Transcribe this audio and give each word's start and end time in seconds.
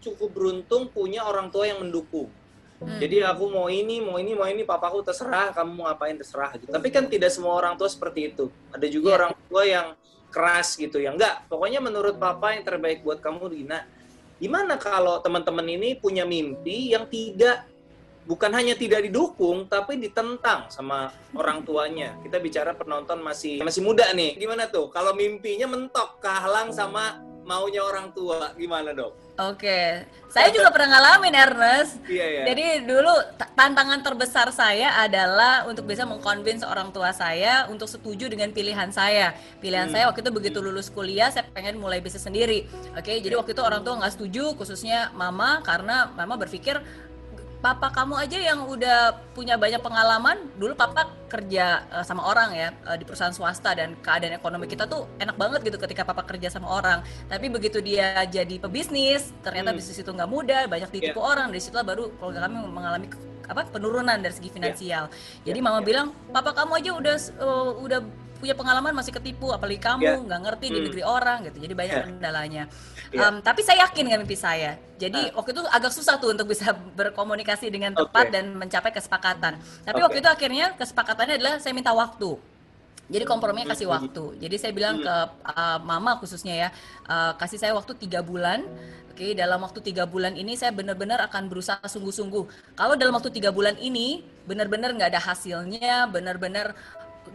cukup 0.00 0.32
beruntung 0.32 0.88
punya 0.88 1.22
orang 1.28 1.52
tua 1.52 1.68
yang 1.68 1.84
mendukung. 1.84 2.32
Hmm. 2.80 2.96
Jadi 2.96 3.20
aku 3.20 3.44
mau 3.52 3.68
ini, 3.68 4.00
mau 4.00 4.16
ini, 4.16 4.32
mau 4.32 4.48
ini, 4.48 4.64
papaku 4.64 5.04
terserah, 5.04 5.52
kamu 5.52 5.70
mau 5.76 5.84
ngapain 5.92 6.16
terserah 6.16 6.56
gitu. 6.56 6.72
Tapi 6.72 6.88
kan 6.88 7.04
tidak 7.12 7.28
semua 7.28 7.52
orang 7.52 7.76
tua 7.76 7.92
seperti 7.92 8.32
itu. 8.32 8.48
Ada 8.72 8.88
juga 8.88 9.08
yeah. 9.12 9.18
orang 9.20 9.32
tua 9.36 9.62
yang 9.68 9.86
keras 10.32 10.80
gitu, 10.80 10.96
yang 10.96 11.20
enggak. 11.20 11.44
Pokoknya 11.52 11.84
menurut 11.84 12.16
papa 12.16 12.56
yang 12.56 12.64
terbaik 12.64 13.04
buat 13.04 13.20
kamu, 13.20 13.52
Dina. 13.52 13.84
Gimana 14.40 14.80
kalau 14.80 15.20
teman-teman 15.20 15.68
ini 15.68 15.92
punya 16.00 16.24
mimpi 16.24 16.96
yang 16.96 17.04
tidak 17.04 17.68
bukan 18.24 18.52
hanya 18.52 18.78
tidak 18.78 19.04
didukung 19.04 19.68
tapi 19.68 20.00
ditentang 20.00 20.72
sama 20.72 21.12
orang 21.36 21.60
tuanya. 21.60 22.16
Kita 22.24 22.40
bicara 22.40 22.72
penonton 22.72 23.20
masih 23.20 23.60
masih 23.60 23.84
muda 23.84 24.08
nih. 24.16 24.40
Gimana 24.40 24.72
tuh? 24.72 24.88
Kalau 24.88 25.12
mimpinya 25.12 25.68
mentok 25.68 26.24
kehalang 26.24 26.72
sama 26.72 27.20
maunya 27.50 27.82
orang 27.82 28.14
tua 28.14 28.54
gimana 28.54 28.94
dok? 28.94 29.34
Oke, 29.40 30.04
saya 30.28 30.52
juga 30.52 30.68
pernah 30.68 31.00
ngalamin 31.00 31.32
Ernest. 31.32 31.96
Iya, 32.04 32.26
iya. 32.28 32.42
Jadi 32.52 32.64
dulu 32.84 33.08
tantangan 33.56 34.04
terbesar 34.04 34.52
saya 34.52 35.00
adalah 35.00 35.64
untuk 35.64 35.88
bisa 35.88 36.04
mengconvince 36.04 36.60
orang 36.60 36.92
tua 36.92 37.10
saya 37.16 37.64
untuk 37.72 37.88
setuju 37.88 38.28
dengan 38.28 38.52
pilihan 38.52 38.92
saya. 38.92 39.32
Pilihan 39.64 39.88
hmm. 39.88 39.94
saya 39.96 40.04
waktu 40.12 40.20
itu 40.20 40.30
begitu 40.30 40.58
lulus 40.60 40.92
kuliah, 40.92 41.32
saya 41.32 41.48
pengen 41.56 41.80
mulai 41.80 42.04
bisnis 42.04 42.22
sendiri. 42.22 42.68
Oke, 42.92 43.16
jadi 43.16 43.32
waktu 43.40 43.56
itu 43.56 43.64
orang 43.64 43.80
tua 43.80 43.96
nggak 43.96 44.12
setuju, 44.12 44.52
khususnya 44.60 45.08
mama 45.16 45.64
karena 45.64 46.12
mama 46.12 46.36
berpikir 46.36 46.76
papa 47.60 47.92
kamu 47.92 48.16
aja 48.16 48.38
yang 48.40 48.64
udah 48.64 49.20
punya 49.36 49.60
banyak 49.60 49.84
pengalaman 49.84 50.48
dulu 50.56 50.72
papa 50.72 51.12
kerja 51.28 51.84
uh, 51.92 52.04
sama 52.04 52.24
orang 52.24 52.56
ya 52.56 52.68
uh, 52.88 52.96
di 52.96 53.04
perusahaan 53.04 53.36
swasta 53.36 53.76
dan 53.76 54.00
keadaan 54.00 54.40
ekonomi 54.40 54.64
kita 54.64 54.88
tuh 54.88 55.04
enak 55.20 55.36
banget 55.36 55.60
gitu 55.68 55.76
ketika 55.76 56.08
papa 56.08 56.24
kerja 56.24 56.48
sama 56.48 56.72
orang 56.72 57.04
tapi 57.28 57.52
begitu 57.52 57.84
dia 57.84 58.24
jadi 58.24 58.56
pebisnis 58.56 59.36
ternyata 59.44 59.76
hmm. 59.76 59.78
bisnis 59.78 60.00
itu 60.00 60.08
nggak 60.08 60.30
mudah 60.32 60.62
banyak 60.72 60.88
ditipu 60.88 61.20
yeah. 61.20 61.30
orang 61.36 61.46
dari 61.52 61.60
situ 61.60 61.76
baru 61.76 62.08
keluarga 62.16 62.48
kami 62.48 62.56
mengalami 62.64 63.06
apa 63.50 63.66
penurunan 63.68 64.16
dari 64.16 64.32
segi 64.32 64.48
finansial 64.48 65.12
yeah. 65.12 65.44
jadi 65.52 65.58
yeah. 65.60 65.66
mama 65.68 65.78
yeah. 65.84 65.86
bilang 65.86 66.06
papa 66.32 66.56
kamu 66.56 66.72
aja 66.80 66.90
udah 66.96 67.16
uh, 67.44 67.72
udah 67.76 68.00
punya 68.40 68.56
pengalaman 68.56 68.96
masih 68.96 69.12
ketipu 69.12 69.52
apalagi 69.52 69.78
kamu 69.78 70.02
ya. 70.02 70.16
nggak 70.16 70.40
yeah. 70.40 70.46
ngerti 70.48 70.66
hmm. 70.66 70.74
di 70.74 70.80
negeri 70.88 71.02
orang 71.04 71.38
gitu 71.46 71.58
jadi 71.60 71.74
banyak 71.76 71.94
yeah. 71.94 72.06
kendalanya 72.08 72.64
yeah. 73.12 73.28
um, 73.28 73.34
tapi 73.44 73.60
saya 73.60 73.84
yakin 73.84 74.02
dengan 74.08 74.20
mimpi 74.24 74.40
saya 74.40 74.80
jadi 74.96 75.30
uh. 75.30 75.36
waktu 75.36 75.52
itu 75.52 75.62
agak 75.68 75.92
susah 75.92 76.16
tuh 76.16 76.32
untuk 76.32 76.48
bisa 76.48 76.72
berkomunikasi 76.98 77.68
dengan 77.68 77.92
tepat 77.92 78.32
okay. 78.32 78.34
dan 78.40 78.56
mencapai 78.56 78.90
kesepakatan 78.96 79.60
tapi 79.84 80.00
okay. 80.00 80.04
waktu 80.08 80.18
itu 80.24 80.30
akhirnya 80.32 80.66
kesepakatannya 80.80 81.36
adalah 81.36 81.54
saya 81.60 81.76
minta 81.76 81.92
waktu 81.92 82.40
jadi 83.10 83.26
komprominya 83.26 83.74
kasih 83.74 83.90
hmm. 83.90 83.96
waktu. 83.98 84.24
Jadi 84.38 84.56
saya 84.56 84.72
bilang 84.72 85.02
hmm. 85.02 85.04
ke 85.04 85.14
uh, 85.50 85.78
mama 85.82 86.14
khususnya 86.22 86.54
ya, 86.54 86.68
uh, 87.10 87.34
kasih 87.34 87.58
saya 87.58 87.74
waktu 87.74 87.98
tiga 87.98 88.22
bulan. 88.22 88.62
Oke, 89.10 89.26
okay, 89.26 89.30
dalam 89.34 89.58
waktu 89.66 89.82
tiga 89.82 90.06
bulan 90.06 90.38
ini 90.38 90.54
saya 90.54 90.70
benar-benar 90.70 91.18
akan 91.26 91.50
berusaha 91.50 91.82
sungguh-sungguh. 91.82 92.78
Kalau 92.78 92.94
dalam 92.94 93.12
waktu 93.18 93.34
tiga 93.34 93.50
bulan 93.50 93.74
ini 93.82 94.22
benar-benar 94.46 94.94
nggak 94.94 95.10
ada 95.10 95.20
hasilnya, 95.20 96.06
benar-benar 96.08 96.78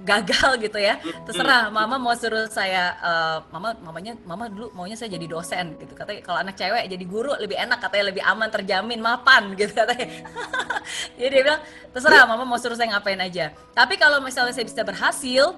gagal 0.06 0.62
gitu 0.62 0.78
ya. 0.78 1.02
Terserah 1.26 1.70
mama 1.74 1.98
mau 1.98 2.14
suruh 2.14 2.46
saya 2.50 2.94
uh, 3.02 3.38
mama 3.50 3.74
mamanya 3.82 4.14
mama 4.24 4.50
dulu 4.52 4.70
maunya 4.78 4.98
saya 4.98 5.14
jadi 5.14 5.26
dosen 5.26 5.78
gitu. 5.82 5.94
Katanya 5.98 6.22
kalau 6.22 6.40
anak 6.42 6.56
cewek 6.58 6.86
jadi 6.90 7.06
guru 7.06 7.34
lebih 7.38 7.58
enak 7.58 7.80
katanya 7.82 8.06
lebih 8.14 8.24
aman 8.26 8.50
terjamin 8.52 9.00
mapan 9.02 9.54
gitu 9.60 9.74
katanya. 9.74 10.08
Jadi 11.18 11.30
dia 11.34 11.42
bilang 11.42 11.62
terserah 11.90 12.30
mama 12.30 12.46
mau 12.46 12.62
suruh 12.62 12.78
saya 12.78 12.94
ngapain 12.94 13.18
aja. 13.18 13.50
Tapi 13.74 13.98
kalau 13.98 14.22
misalnya 14.22 14.54
saya 14.54 14.70
bisa 14.70 14.86
berhasil 14.86 15.58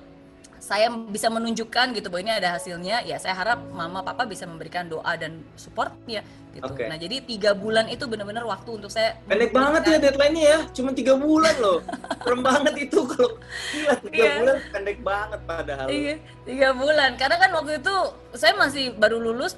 saya 0.58 0.90
bisa 0.90 1.30
menunjukkan 1.30 1.94
gitu 1.94 2.08
bahwa 2.10 2.22
ini 2.26 2.34
ada 2.34 2.58
hasilnya 2.58 3.06
ya 3.06 3.18
saya 3.22 3.38
harap 3.38 3.60
mama 3.70 4.02
papa 4.02 4.26
bisa 4.26 4.50
memberikan 4.50 4.90
doa 4.90 5.14
dan 5.16 5.46
support 5.54 5.94
ya 6.10 6.26
gitu. 6.58 6.74
Okay. 6.74 6.90
nah 6.90 6.98
jadi 6.98 7.22
tiga 7.22 7.54
bulan 7.54 7.86
itu 7.88 8.10
benar-benar 8.10 8.42
waktu 8.50 8.82
untuk 8.82 8.90
saya 8.90 9.22
pendek 9.30 9.54
banget 9.54 9.82
ya 9.86 9.98
deadline-nya 10.02 10.44
ya 10.44 10.60
cuma 10.74 10.90
tiga 10.92 11.14
bulan 11.14 11.56
loh. 11.62 11.80
Keren 12.26 12.42
banget 12.42 12.74
itu 12.90 13.00
kalau 13.06 13.38
gila 13.74 13.96
tiga 14.10 14.18
yeah. 14.18 14.38
bulan 14.42 14.58
pendek 14.74 14.98
banget 15.06 15.40
padahal. 15.46 15.88
Iya 15.88 16.16
tiga 16.44 16.70
bulan. 16.74 17.10
Karena 17.16 17.36
kan 17.38 17.52
waktu 17.54 17.72
itu 17.78 17.96
saya 18.34 18.54
masih 18.58 18.98
baru 18.98 19.22
lulus 19.22 19.54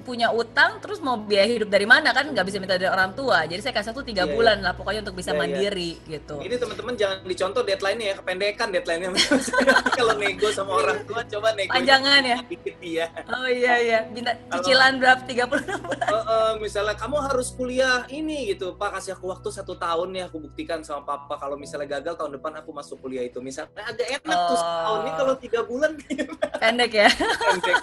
punya 0.00 0.32
utang 0.32 0.80
terus 0.80 0.98
mau 1.04 1.18
biaya 1.20 1.46
hidup 1.46 1.68
dari 1.68 1.84
mana 1.84 2.10
kan 2.10 2.28
nggak 2.30 2.44
bisa 2.46 2.56
minta 2.58 2.74
dari 2.74 2.90
orang 2.90 3.12
tua. 3.14 3.44
Jadi 3.44 3.60
saya 3.60 3.74
kasih 3.76 3.92
tuh 3.92 4.04
tiga 4.06 4.24
yeah, 4.24 4.30
iya. 4.30 4.36
bulan 4.36 4.56
yeah. 4.58 4.66
lah 4.70 4.72
pokoknya 4.74 5.00
untuk 5.04 5.16
bisa 5.18 5.30
yeah, 5.30 5.36
iya. 5.36 5.42
mandiri 5.44 5.90
yeah. 5.94 6.10
gitu. 6.18 6.34
Ini 6.40 6.54
teman-teman 6.56 6.94
jangan 6.96 7.18
dicontoh 7.26 7.62
deadline-nya 7.62 8.06
ya 8.10 8.14
kependekan 8.18 8.68
deadline-nya. 8.72 9.08
Kalau 9.98 10.14
nego 10.16 10.48
sama 10.50 10.72
orang 10.80 10.98
tua 11.04 11.22
coba 11.26 11.48
nego 11.54 11.72
panjangan 11.72 12.22
ya? 12.24 12.38
dikit 12.48 12.76
dia. 12.80 13.06
Oh 13.28 13.48
iya 13.48 13.74
iya. 13.78 13.98
Minta 14.10 14.32
cicilan 14.58 14.96
berapa? 14.98 15.22
tiga 15.28 15.44
puluh 15.46 15.62
bulan. 15.62 15.98
Uh, 16.10 16.26
uh, 16.26 16.50
misalnya 16.58 16.98
kamu 16.98 17.22
harus 17.22 17.54
kuliah 17.54 18.02
ini 18.10 18.50
gitu. 18.50 18.74
Pak 18.74 18.98
kasih 18.98 19.14
aku 19.14 19.30
waktu 19.30 19.46
satu 19.54 19.78
tahun 19.78 20.10
ya 20.10 20.26
aku 20.26 20.42
buktikan 20.42 20.82
sama 20.82 21.06
papa. 21.06 21.38
Kalau 21.38 21.54
misalnya 21.54 21.86
gagal 21.86 22.18
tahun 22.18 22.34
depan 22.40 22.58
aku 22.58 22.74
masuk 22.74 22.98
kuliah 22.98 23.22
itu. 23.22 23.38
Misalnya 23.38 23.70
agak 23.86 24.18
enak 24.18 24.34
oh. 24.34 24.48
tuh 24.50 24.56
setahun 24.58 24.98
ini 24.98 25.12
kalau 25.14 25.34
tiga 25.38 25.60
bulan. 25.62 25.90
Pendek 26.62 26.90
ya? 26.90 27.08
Pendek 27.14 27.76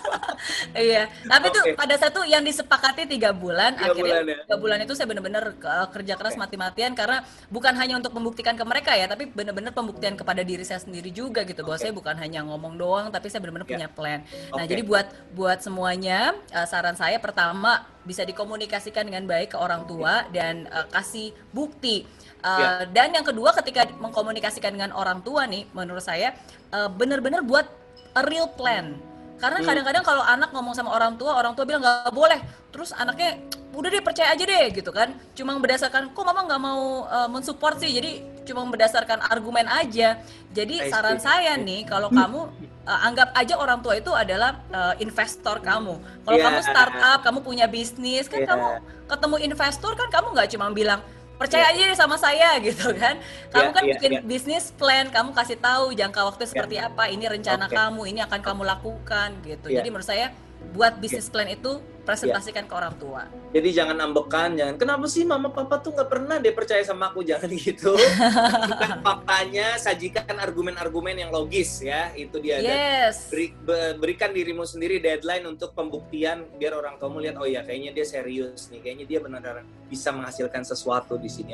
iya. 0.76 1.04
Tapi 1.24 1.46
okay. 1.48 1.56
tuh 1.56 1.64
pada 1.78 1.96
satu 1.98 2.22
yang 2.24 2.46
disepakati 2.46 3.10
tiga 3.10 3.34
bulan 3.34 3.76
tiga 3.76 3.92
akhirnya 3.92 4.22
bulan, 4.22 4.24
ya? 4.26 4.38
tiga 4.46 4.58
bulan 4.58 4.78
itu 4.86 4.94
saya 4.94 5.08
benar-benar 5.10 5.44
kerja 5.92 6.14
keras 6.16 6.34
okay. 6.38 6.42
mati-matian 6.42 6.92
karena 6.94 7.26
bukan 7.50 7.74
hanya 7.76 7.98
untuk 8.00 8.14
membuktikan 8.16 8.56
ke 8.56 8.64
mereka 8.64 8.94
ya 8.96 9.10
tapi 9.10 9.28
benar-benar 9.28 9.74
pembuktian 9.76 10.16
kepada 10.16 10.42
diri 10.46 10.64
saya 10.64 10.80
sendiri 10.82 11.10
juga 11.10 11.44
gitu 11.44 11.62
okay. 11.62 11.68
bahwa 11.68 11.78
saya 11.78 11.94
bukan 11.94 12.16
hanya 12.18 12.46
ngomong 12.46 12.78
doang 12.80 13.08
tapi 13.10 13.28
saya 13.28 13.42
benar-benar 13.44 13.68
yeah. 13.68 13.76
punya 13.76 13.90
plan 13.92 14.20
nah 14.54 14.64
okay. 14.64 14.72
jadi 14.72 14.82
buat 14.86 15.08
buat 15.34 15.60
semuanya 15.60 16.38
uh, 16.54 16.68
saran 16.70 16.96
saya 16.96 17.18
pertama 17.18 17.84
bisa 18.08 18.24
dikomunikasikan 18.24 19.04
dengan 19.04 19.28
baik 19.28 19.52
ke 19.54 19.58
orang 19.60 19.84
tua 19.84 20.24
dan 20.32 20.70
uh, 20.72 20.88
kasih 20.88 21.36
bukti 21.52 22.08
uh, 22.46 22.58
yeah. 22.58 22.74
dan 22.88 23.12
yang 23.12 23.26
kedua 23.28 23.52
ketika 23.60 23.90
mengkomunikasikan 24.00 24.72
dengan 24.78 24.96
orang 24.96 25.20
tua 25.26 25.44
nih 25.44 25.68
menurut 25.76 26.06
saya 26.06 26.32
uh, 26.72 26.88
benar-benar 26.88 27.44
buat 27.44 27.68
a 28.16 28.24
real 28.26 28.48
plan 28.56 28.96
karena 29.38 29.62
hmm. 29.62 29.68
kadang-kadang 29.70 30.04
kalau 30.04 30.24
anak 30.26 30.50
ngomong 30.54 30.74
sama 30.74 30.94
orang 30.94 31.14
tua 31.16 31.38
orang 31.38 31.54
tua 31.54 31.66
bilang 31.66 31.82
nggak 31.86 32.14
boleh 32.14 32.42
terus 32.74 32.92
anaknya 32.94 33.38
udah 33.78 33.90
deh 33.94 34.02
percaya 34.02 34.34
aja 34.34 34.42
deh 34.42 34.66
gitu 34.74 34.90
kan 34.90 35.14
cuma 35.38 35.54
berdasarkan 35.62 36.10
kok 36.10 36.26
mama 36.26 36.50
nggak 36.50 36.62
mau 36.62 37.06
uh, 37.06 37.30
mensupport 37.30 37.78
sih 37.78 37.94
jadi 37.94 38.26
cuma 38.50 38.66
berdasarkan 38.66 39.22
argumen 39.22 39.70
aja 39.70 40.18
jadi 40.50 40.90
saran 40.90 41.22
saya 41.22 41.54
nih 41.62 41.86
kalau 41.86 42.10
kamu 42.10 42.50
uh, 42.90 43.00
anggap 43.06 43.30
aja 43.38 43.54
orang 43.60 43.84
tua 43.86 44.02
itu 44.02 44.10
adalah 44.10 44.58
uh, 44.74 44.98
investor 44.98 45.62
kamu 45.62 46.02
kalau 46.26 46.38
yeah. 46.42 46.46
kamu 46.50 46.60
startup 46.66 47.20
kamu 47.22 47.40
punya 47.46 47.66
bisnis 47.70 48.26
kan 48.26 48.42
yeah. 48.42 48.50
kamu 48.50 48.68
ketemu 49.06 49.36
investor 49.46 49.92
kan 49.94 50.10
kamu 50.10 50.28
nggak 50.34 50.50
cuma 50.58 50.74
bilang 50.74 51.00
percaya 51.38 51.70
yeah. 51.72 51.94
aja 51.94 52.04
sama 52.04 52.18
saya 52.18 52.58
gitu 52.68 52.92
kan 52.98 53.22
kamu 53.54 53.70
yeah, 53.70 53.74
kan 53.74 53.84
yeah, 53.86 53.94
bikin 53.96 54.12
yeah. 54.20 54.24
bisnis 54.26 54.74
plan 54.74 55.08
kamu 55.14 55.32
kasih 55.38 55.58
tahu 55.62 55.94
jangka 55.94 56.22
waktu 56.26 56.44
ya. 56.44 56.50
seperti 56.50 56.76
yeah. 56.82 56.90
apa 56.90 57.04
ini 57.14 57.26
rencana 57.30 57.66
okay. 57.70 57.78
kamu 57.78 58.02
ini 58.10 58.20
akan 58.26 58.40
kamu 58.42 58.62
lakukan 58.66 59.30
gitu 59.46 59.68
yeah. 59.70 59.80
jadi 59.80 59.88
menurut 59.94 60.08
saya 60.10 60.34
buat 60.74 60.98
bisnis 60.98 61.30
yeah. 61.30 61.34
plan 61.34 61.50
itu 61.50 61.80
presentasikan 62.08 62.64
yeah. 62.64 62.72
ke 62.72 62.74
orang 62.80 62.94
tua. 62.96 63.22
Jadi 63.52 63.70
jangan 63.76 63.98
ambekan, 64.00 64.56
jangan 64.56 64.76
kenapa 64.80 65.06
sih 65.12 65.28
mama 65.28 65.52
papa 65.52 65.84
tuh 65.84 65.92
nggak 65.92 66.08
pernah 66.08 66.40
dia 66.40 66.56
percaya 66.56 66.80
sama 66.88 67.12
aku, 67.12 67.28
jangan 67.28 67.52
gitu. 67.68 67.92
Bukan 68.00 68.92
faktanya, 69.06 69.76
sajikan 69.76 70.40
argumen-argumen 70.40 71.28
yang 71.28 71.32
logis 71.36 71.84
ya, 71.84 72.16
itu 72.16 72.40
dia. 72.40 72.64
Yes. 72.64 73.28
Beri, 73.28 73.52
berikan 74.00 74.32
dirimu 74.32 74.64
sendiri 74.64 75.04
deadline 75.04 75.44
untuk 75.52 75.76
pembuktian 75.76 76.48
biar 76.56 76.80
orang 76.80 76.96
tua 76.96 77.12
melihat 77.12 77.44
oh 77.44 77.48
ya 77.50 77.68
kayaknya 77.68 77.92
dia 77.92 78.08
serius 78.08 78.72
nih, 78.72 78.80
kayaknya 78.80 79.06
dia 79.06 79.20
benar-benar 79.20 79.68
bisa 79.92 80.16
menghasilkan 80.16 80.64
sesuatu 80.64 81.20
di 81.20 81.28
sini. 81.28 81.54